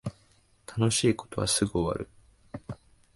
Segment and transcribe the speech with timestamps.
[0.65, 2.09] 楽しい事はすぐに終わる